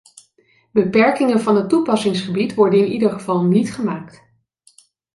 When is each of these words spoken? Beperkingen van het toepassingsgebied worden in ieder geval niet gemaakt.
Beperkingen 0.71 1.39
van 1.41 1.55
het 1.55 1.69
toepassingsgebied 1.69 2.53
worden 2.53 2.79
in 2.79 2.91
ieder 2.91 3.11
geval 3.11 3.43
niet 3.43 3.73
gemaakt. 3.73 4.23